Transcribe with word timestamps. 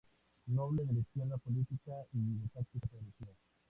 Noble 0.47 0.83
de 0.87 0.93
la 0.93 0.99
izquierda 1.01 1.37
política 1.37 1.91
y 2.13 2.39
tácticas 2.47 2.91
agresivas. 2.91 3.37